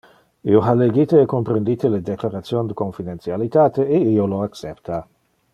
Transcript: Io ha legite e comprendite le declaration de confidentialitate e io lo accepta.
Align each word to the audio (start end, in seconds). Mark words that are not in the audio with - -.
Io 0.53 0.61
ha 0.61 0.73
legite 0.73 1.19
e 1.21 1.27
comprendite 1.33 1.91
le 1.93 2.01
declaration 2.01 2.65
de 2.65 2.73
confidentialitate 2.79 3.87
e 3.87 3.99
io 3.99 4.25
lo 4.25 4.41
accepta. 4.41 5.07